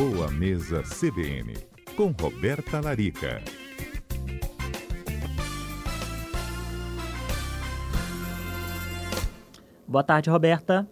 [0.00, 1.52] Boa Mesa CBN,
[1.94, 3.42] com Roberta Larica.
[9.86, 10.88] Boa tarde, Roberta.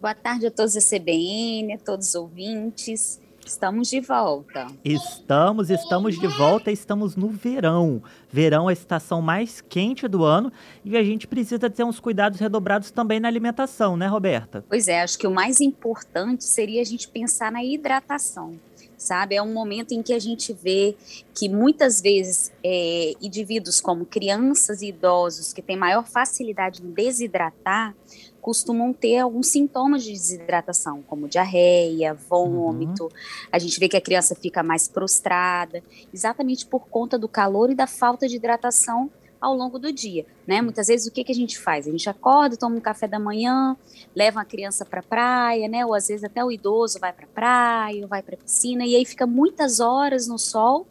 [0.00, 3.20] Boa tarde a todos da CBN, a todos os ouvintes.
[3.44, 4.66] Estamos de volta.
[4.84, 8.02] Estamos, estamos de volta, estamos no verão.
[8.30, 10.52] Verão é a estação mais quente do ano
[10.84, 14.64] e a gente precisa ter uns cuidados redobrados também na alimentação, né, Roberta?
[14.68, 18.58] Pois é, acho que o mais importante seria a gente pensar na hidratação
[19.02, 19.34] sabe?
[19.34, 20.94] É um momento em que a gente vê
[21.34, 27.94] que muitas vezes é, indivíduos como crianças e idosos que têm maior facilidade em desidratar
[28.42, 33.04] costumam ter alguns sintomas de desidratação, como diarreia, vômito.
[33.04, 33.10] Uhum.
[33.52, 35.80] A gente vê que a criança fica mais prostrada,
[36.12, 39.08] exatamente por conta do calor e da falta de hidratação
[39.40, 40.60] ao longo do dia, né?
[40.60, 41.86] Muitas vezes o que, que a gente faz?
[41.86, 43.76] A gente acorda, toma um café da manhã,
[44.14, 45.86] leva a criança para a praia, né?
[45.86, 48.84] Ou às vezes até o idoso vai para a praia, ou vai para a piscina
[48.84, 50.86] e aí fica muitas horas no sol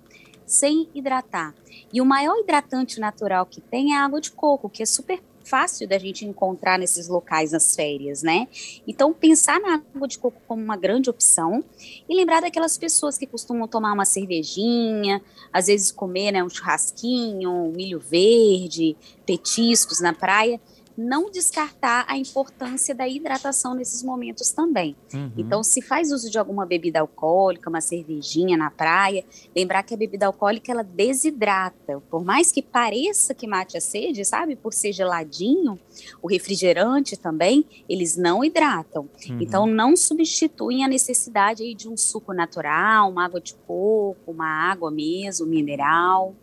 [0.46, 1.54] sem hidratar.
[1.94, 5.22] E o maior hidratante natural que tem é a água de coco, que é super
[5.52, 8.48] fácil da gente encontrar nesses locais nas férias, né?
[8.88, 11.62] Então, pensar na água de coco como uma grande opção
[12.08, 17.52] e lembrar daquelas pessoas que costumam tomar uma cervejinha, às vezes comer né, um churrasquinho,
[17.52, 20.58] um milho verde, petiscos na praia
[20.98, 24.96] não descartar a importância da hidratação nesses momentos também.
[25.14, 25.32] Uhum.
[25.38, 29.24] Então, se faz uso de alguma bebida alcoólica, uma cervejinha na praia,
[29.56, 32.02] lembrar que a bebida alcoólica ela desidrata.
[32.10, 35.80] Por mais que pareça que mate a sede, sabe, por ser geladinho,
[36.22, 39.10] o refrigerante também, eles não hidratam.
[39.30, 39.38] Uhum.
[39.42, 44.48] Então, não substituem a necessidade aí de um suco natural, uma água de coco, uma
[44.48, 46.36] água mesmo, mineral,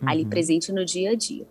[0.00, 0.08] uhum.
[0.08, 1.46] ali presente no dia a dia.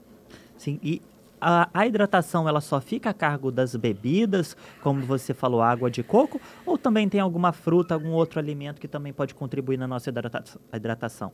[0.58, 1.02] Sim, e
[1.40, 6.04] a, a, hidratação ela só fica a cargo das bebidas, como você falou, água de
[6.04, 10.10] coco, ou também tem alguma fruta, algum outro alimento que também pode contribuir na nossa
[10.10, 10.44] hidrata
[10.74, 11.32] hidratação?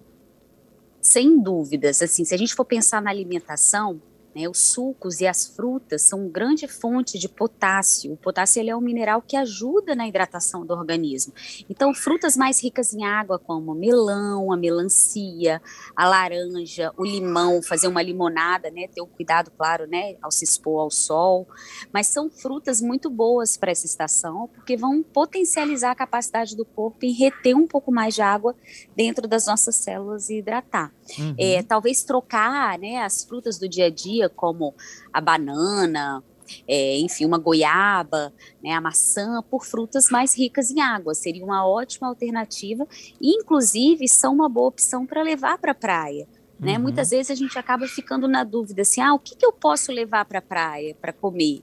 [1.01, 4.01] Sem dúvidas, assim, se a gente for pensar na alimentação,
[4.35, 8.13] né, os sucos e as frutas são grande fonte de potássio.
[8.13, 11.33] O potássio ele é um mineral que ajuda na hidratação do organismo.
[11.69, 15.61] Então, frutas mais ricas em água, como melão, a melancia,
[15.95, 20.43] a laranja, o limão, fazer uma limonada, né, ter o cuidado, claro, né, ao se
[20.43, 21.47] expor ao sol.
[21.91, 27.05] Mas são frutas muito boas para essa estação, porque vão potencializar a capacidade do corpo
[27.05, 28.55] em reter um pouco mais de água
[28.95, 30.91] dentro das nossas células e hidratar.
[31.17, 31.35] Uhum.
[31.37, 34.73] É, talvez trocar né, as frutas do dia a dia dia, como
[35.11, 36.23] a banana,
[36.67, 41.13] é, enfim, uma goiaba, né, a maçã, por frutas mais ricas em água.
[41.13, 42.87] Seria uma ótima alternativa
[43.19, 46.27] e, inclusive, são uma boa opção para levar para a praia.
[46.59, 46.75] Né?
[46.75, 46.83] Uhum.
[46.83, 49.91] Muitas vezes a gente acaba ficando na dúvida assim, ah, o que, que eu posso
[49.91, 51.61] levar para a praia para comer?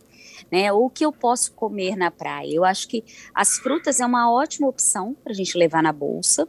[0.51, 0.73] Né?
[0.73, 2.53] Ou o que eu posso comer na praia?
[2.53, 3.05] Eu acho que
[3.35, 6.49] as frutas é uma ótima opção para a gente levar na bolsa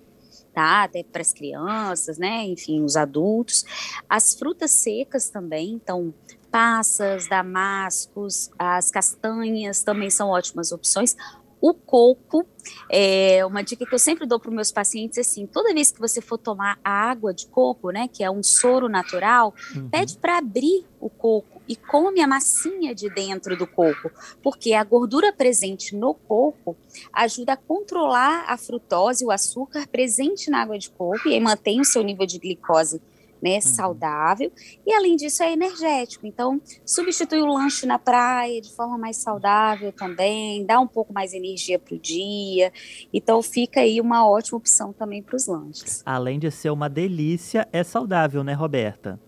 [0.53, 0.83] tá?
[0.83, 2.45] Até para as crianças, né?
[2.45, 3.65] Enfim, os adultos.
[4.09, 6.13] As frutas secas também, então
[6.51, 11.15] passas, damascos, as castanhas também são ótimas opções.
[11.61, 12.45] O coco,
[12.89, 15.99] é uma dica que eu sempre dou para os meus pacientes assim, toda vez que
[15.99, 19.89] você for tomar a água de coco, né, que é um soro natural, uhum.
[19.89, 24.11] pede para abrir o coco e come a massinha de dentro do coco,
[24.41, 26.75] porque a gordura presente no coco
[27.13, 31.85] ajuda a controlar a frutose, o açúcar presente na água de coco e mantém o
[31.85, 33.01] seu nível de glicose
[33.41, 33.61] né, uhum.
[33.61, 34.51] saudável,
[34.85, 36.27] e além disso é energético.
[36.27, 41.33] Então, substitui o lanche na praia de forma mais saudável também, dá um pouco mais
[41.33, 42.71] energia para o dia.
[43.13, 46.01] Então, fica aí uma ótima opção também para os lanches.
[46.05, 49.19] Além de ser uma delícia, é saudável, né, Roberta?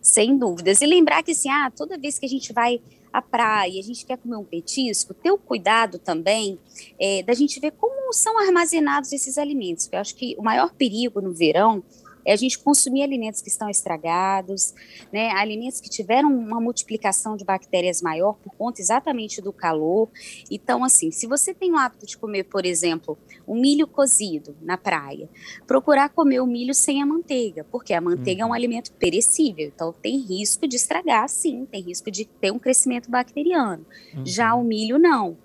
[0.00, 0.80] Sem dúvidas.
[0.80, 2.80] E lembrar que, assim, ah, toda vez que a gente vai
[3.12, 6.58] à praia, a gente quer comer um petisco, ter o cuidado também
[6.98, 9.88] é, da gente ver como são armazenados esses alimentos.
[9.92, 11.82] Eu acho que o maior perigo no verão
[12.24, 14.74] é a gente consumir alimentos que estão estragados,
[15.12, 20.08] né, alimentos que tiveram uma multiplicação de bactérias maior por conta exatamente do calor.
[20.50, 24.76] Então, assim, se você tem o hábito de comer, por exemplo, um milho cozido na
[24.76, 25.28] praia,
[25.66, 28.42] procurar comer o milho sem a manteiga, porque a manteiga uhum.
[28.42, 28.54] é um uhum.
[28.54, 33.84] alimento perecível, então tem risco de estragar, sim, tem risco de ter um crescimento bacteriano.
[34.14, 34.26] Uhum.
[34.26, 35.36] Já o milho não.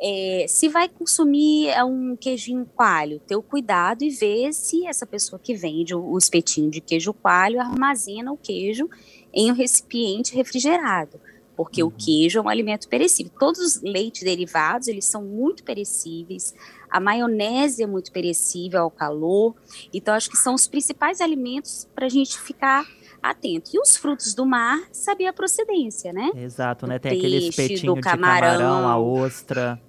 [0.00, 5.06] É, se vai consumir é, um queijinho coalho, ter o cuidado e ver se essa
[5.06, 8.88] pessoa que vende o, o espetinho de queijo coalho armazena o queijo
[9.32, 11.20] em um recipiente refrigerado,
[11.56, 11.88] porque uhum.
[11.88, 13.32] o queijo é um alimento perecível.
[13.38, 16.54] Todos os leites derivados, eles são muito perecíveis,
[16.90, 19.54] a maionese é muito perecível ao calor,
[19.92, 22.86] então acho que são os principais alimentos para a gente ficar
[23.22, 23.70] atento.
[23.74, 26.30] E os frutos do mar, saber a procedência, né?
[26.36, 26.98] Exato, do né?
[26.98, 29.80] Tem peixe, aquele espetinho de camarão, a ostra.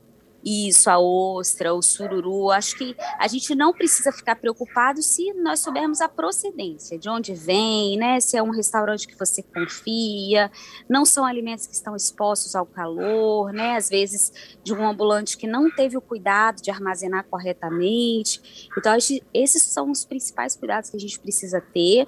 [0.49, 2.49] Isso, a ostra, o sururu.
[2.51, 7.33] Acho que a gente não precisa ficar preocupado se nós soubermos a procedência, de onde
[7.33, 8.21] vem, né?
[8.21, 10.49] Se é um restaurante que você confia,
[10.87, 13.75] não são alimentos que estão expostos ao calor, né?
[13.75, 14.31] Às vezes
[14.63, 18.69] de um ambulante que não teve o cuidado de armazenar corretamente.
[18.77, 18.95] Então,
[19.33, 22.07] esses são os principais cuidados que a gente precisa ter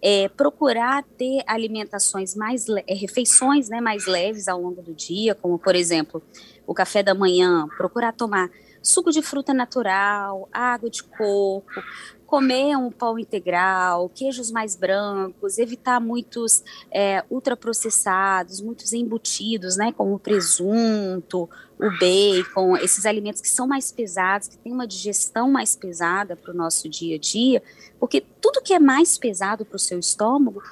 [0.00, 5.58] é, procurar ter alimentações mais é, refeições né, mais leves ao longo do dia, como
[5.58, 6.22] por exemplo
[6.66, 8.50] o café da manhã, procurar tomar
[8.82, 11.82] suco de fruta natural, água de coco,
[12.28, 20.14] comer um pão integral, queijos mais brancos, evitar muitos é, ultraprocessados, muitos embutidos, né, como
[20.14, 21.48] o presunto,
[21.78, 26.52] o bacon, esses alimentos que são mais pesados, que têm uma digestão mais pesada para
[26.52, 27.62] o nosso dia a dia,
[27.98, 30.62] porque tudo que é mais pesado para o seu estômago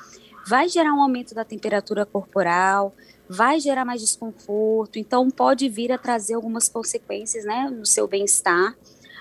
[0.46, 2.94] vai gerar um aumento da temperatura corporal,
[3.28, 8.76] vai gerar mais desconforto, então pode vir a trazer algumas consequências, né, no seu bem-estar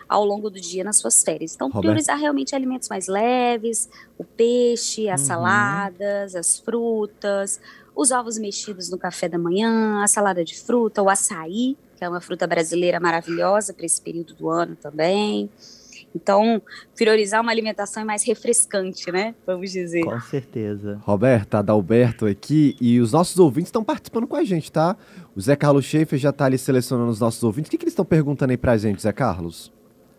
[0.08, 1.56] ao longo do dia nas suas férias.
[1.56, 1.82] Então, Roberto.
[1.82, 5.28] priorizar realmente alimentos mais leves, o peixe, as uhum.
[5.28, 7.60] saladas, as frutas,
[7.96, 12.10] os ovos mexidos no café da manhã, a salada de fruta, o açaí, que é
[12.10, 15.50] uma fruta brasileira maravilhosa para esse período do ano também.
[16.16, 16.62] Então,
[16.96, 19.36] priorizar uma alimentação mais refrescante, né?
[19.46, 20.06] Vamos dizer.
[20.06, 20.98] Com certeza.
[21.04, 24.96] Roberta, Adalberto aqui e os nossos ouvintes estão participando com a gente, tá?
[25.36, 27.68] O Zé Carlos Schaefer já está ali selecionando os nossos ouvintes.
[27.68, 29.74] O que, que eles estão perguntando aí pra gente, Zé Carlos?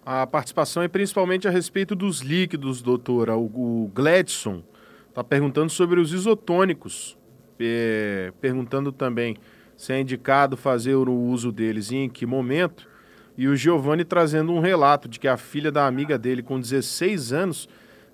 [0.04, 3.34] A participação é principalmente a respeito dos líquidos, doutora.
[3.34, 4.62] O, Gladson
[5.08, 7.16] está perguntando sobre os isotônicos,
[7.58, 9.36] é, perguntando também
[9.78, 12.86] se é indicado fazer o uso deles e em que momento.
[13.36, 17.32] E o Giovanni trazendo um relato de que a filha da amiga dele, com 16
[17.32, 17.68] anos,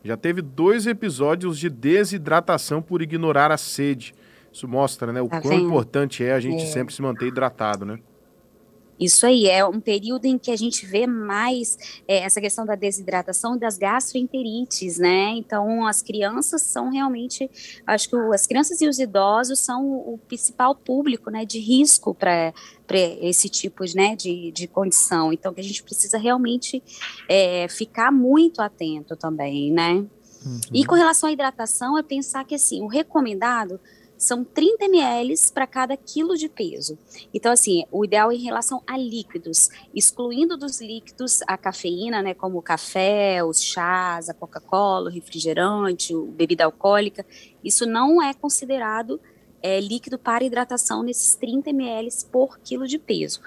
[0.04, 4.14] já teve dois episódios de desidratação por ignorar a sede.
[4.52, 6.66] Isso mostra né, o tá quão importante é a gente é.
[6.66, 7.98] sempre se manter hidratado, né?
[9.02, 11.76] Isso aí é um período em que a gente vê mais
[12.06, 15.30] é, essa questão da desidratação e das gastroenterites, né?
[15.30, 17.50] Então, as crianças são realmente,
[17.86, 22.14] acho que as crianças e os idosos são o, o principal público, né, de risco
[22.14, 22.52] para
[23.20, 25.32] esse tipo né, de, de condição.
[25.32, 26.82] Então, que a gente precisa realmente
[27.28, 29.94] é, ficar muito atento também, né?
[30.44, 30.60] Uhum.
[30.72, 33.80] E com relação à hidratação, é pensar que assim, o recomendado
[34.22, 36.96] são 30 ml para cada quilo de peso.
[37.34, 42.32] Então, assim, o ideal é em relação a líquidos, excluindo dos líquidos a cafeína, né,
[42.32, 47.26] como o café, os chás, a Coca-Cola, o refrigerante, o bebida alcoólica,
[47.64, 49.20] isso não é considerado
[49.60, 53.40] é, líquido para hidratação nesses 30 ml por quilo de peso.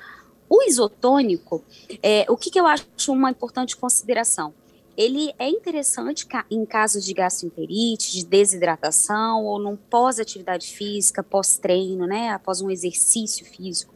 [0.50, 1.64] O isotônico,
[2.04, 4.54] é, o que, que eu acho uma importante consideração?
[4.98, 12.30] Ele é interessante em casos de gastroenterite, de desidratação ou num pós-atividade física, pós-treino, né,
[12.30, 13.94] após um exercício físico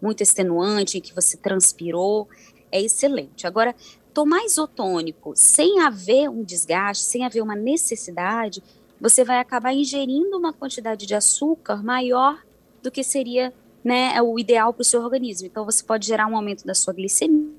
[0.00, 2.28] muito extenuante, em que você transpirou,
[2.70, 3.46] é excelente.
[3.46, 3.74] Agora,
[4.12, 8.62] tomar isotônico sem haver um desgaste, sem haver uma necessidade,
[9.00, 12.42] você vai acabar ingerindo uma quantidade de açúcar maior
[12.82, 13.52] do que seria
[13.84, 15.46] né, o ideal para o seu organismo.
[15.46, 17.52] Então, você pode gerar um aumento da sua glicemia,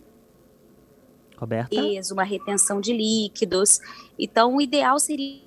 [1.37, 1.75] Roberta?
[2.11, 3.79] uma retenção de líquidos.
[4.17, 5.41] Então, o ideal seria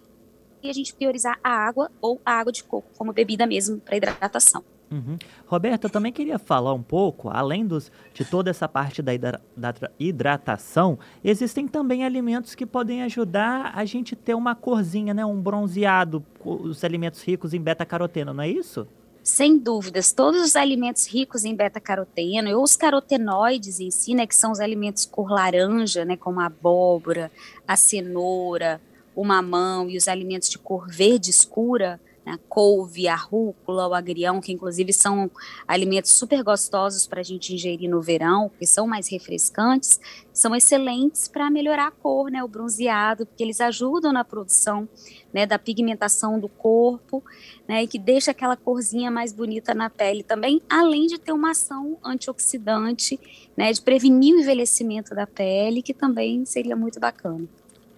[0.65, 4.65] a gente priorizar a água ou a água de coco como bebida mesmo para hidratação.
[4.91, 5.17] Uhum.
[5.47, 9.13] Roberta, eu também queria falar um pouco, além dos, de toda essa parte da,
[9.57, 15.41] da hidratação, existem também alimentos que podem ajudar a gente ter uma corzinha, né, um
[15.41, 18.87] bronzeado, os alimentos ricos em beta-caroteno, não é isso?
[19.27, 24.37] Sem dúvidas, todos os alimentos ricos em beta-caroteno, ou os carotenoides em si, né, que
[24.37, 27.29] são os alimentos cor laranja, né, como a abóbora,
[27.67, 28.81] a cenoura,
[29.17, 34.41] o mamão e os alimentos de cor verde escura, a couve, a rúcula, o agrião,
[34.41, 35.31] que inclusive são
[35.67, 40.01] alimentos super gostosos para a gente ingerir no verão, que são mais refrescantes,
[40.33, 44.89] são excelentes para melhorar a cor, né, o bronzeado, porque eles ajudam na produção
[45.33, 47.23] né, da pigmentação do corpo,
[47.69, 51.53] né, e que deixa aquela corzinha mais bonita na pele também, além de ter uma
[51.53, 53.21] ação antioxidante,
[53.57, 57.47] né, de prevenir o envelhecimento da pele, que também seria muito bacana.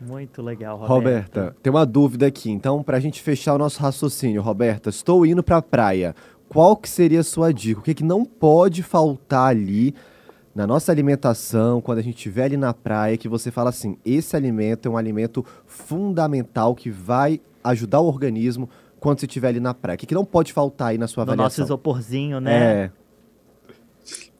[0.00, 0.95] Muito legal, Roberta.
[0.95, 2.50] Roberta, tem uma dúvida aqui.
[2.50, 6.14] Então, para a gente fechar o nosso raciocínio, Roberta, estou indo para a praia.
[6.49, 7.81] Qual que seria a sua dica?
[7.81, 9.95] O que, que não pode faltar ali
[10.55, 14.35] na nossa alimentação, quando a gente estiver ali na praia, que você fala assim, esse
[14.35, 19.75] alimento é um alimento fundamental que vai ajudar o organismo quando você estiver ali na
[19.75, 19.95] praia?
[19.97, 21.45] O que, que não pode faltar aí na sua avaliação?
[21.45, 22.85] No nosso isoporzinho, né?
[22.85, 22.90] É.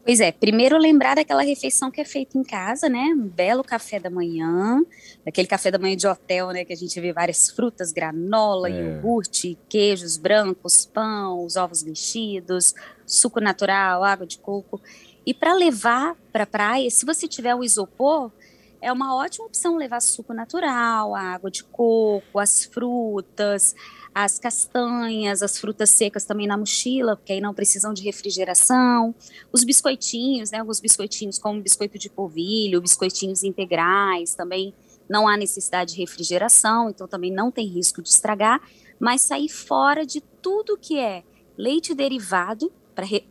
[0.09, 3.12] Pois é, primeiro lembrar daquela refeição que é feita em casa, né?
[3.15, 4.81] Um belo café da manhã,
[5.27, 6.65] aquele café da manhã de hotel, né?
[6.65, 8.73] Que a gente vê várias frutas, granola, é.
[8.73, 12.75] iogurte, queijos brancos, pão, os ovos mexidos,
[13.05, 14.81] suco natural, água de coco.
[15.27, 18.33] E para levar para a praia, se você tiver o isopor,
[18.81, 23.75] é uma ótima opção levar suco natural, água de coco, as frutas,
[24.15, 29.15] as castanhas, as frutas secas também na mochila, porque aí não precisam de refrigeração.
[29.53, 30.59] Os biscoitinhos, né?
[30.59, 34.75] Alguns biscoitinhos como biscoito de polvilho, biscoitinhos integrais, também
[35.09, 38.61] não há necessidade de refrigeração, então também não tem risco de estragar,
[39.00, 41.23] mas sair fora de tudo que é
[41.57, 42.71] leite derivado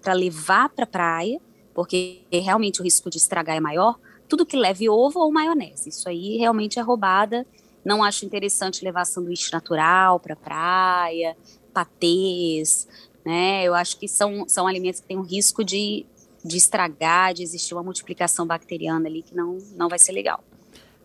[0.01, 1.41] para levar para a praia,
[1.73, 5.89] porque realmente o risco de estragar é maior, tudo que leve ovo ou maionese.
[5.89, 7.45] Isso aí realmente é roubada.
[7.87, 11.37] Não acho interessante levar sanduíche natural para praia,
[11.73, 12.85] patês,
[13.25, 13.63] né?
[13.63, 16.05] Eu acho que são, são alimentos que têm um risco de,
[16.43, 20.43] de estragar, de existir uma multiplicação bacteriana ali que não, não vai ser legal.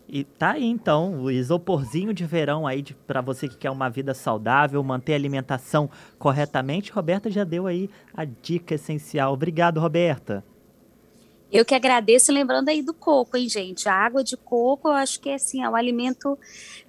[0.09, 4.13] E tá aí então, o isoporzinho de verão aí para você que quer uma vida
[4.13, 6.91] saudável, manter a alimentação corretamente.
[6.91, 9.31] Roberta já deu aí a dica essencial.
[9.31, 10.43] Obrigado, Roberta.
[11.53, 13.87] Eu que agradeço, lembrando aí do coco, hein, gente?
[13.87, 16.35] A água de coco, eu acho que é assim, é o alimento,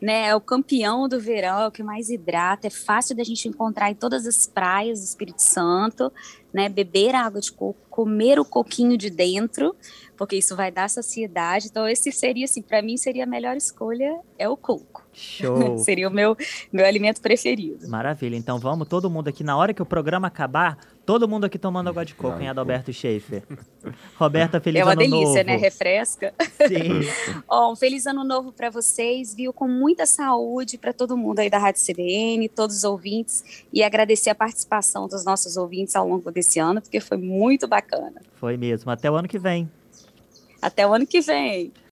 [0.00, 0.28] né?
[0.28, 3.90] É o campeão do verão, é o que mais hidrata, é fácil da gente encontrar
[3.90, 6.10] em todas as praias do Espírito Santo,
[6.54, 6.68] né?
[6.68, 9.74] Beber água de coco, comer o coquinho de dentro,
[10.16, 11.66] porque isso vai dar saciedade.
[11.66, 15.04] Então, esse seria, assim, para mim seria a melhor escolha, é o coco.
[15.12, 15.78] Show!
[15.78, 16.36] seria o meu,
[16.72, 17.88] meu alimento preferido.
[17.88, 18.36] Maravilha.
[18.36, 21.88] Então vamos, todo mundo aqui, na hora que o programa acabar, todo mundo aqui tomando
[21.88, 23.44] água de coco, em Adalberto Schaefer.
[24.16, 25.02] Roberta, feliz ano novo.
[25.02, 25.46] É uma delícia, novo.
[25.46, 25.56] né?
[25.56, 26.34] Refresca.
[26.66, 27.00] Sim.
[27.48, 29.52] Ó, um feliz ano novo para vocês, viu?
[29.52, 34.30] Com muita saúde para todo mundo aí da Rádio CBN, todos os ouvintes, e agradecer
[34.30, 38.20] a participação dos nossos ouvintes ao longo desse ano, porque foi muito bacana.
[38.34, 38.90] Foi mesmo.
[38.90, 39.70] Até o ano que vem.
[40.60, 41.72] Até o ano que vem.